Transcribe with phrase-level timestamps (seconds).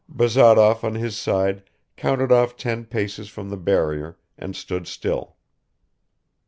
[0.09, 1.61] Bazarov on his side
[1.95, 5.35] counted off ten paces from the barrier and stood still.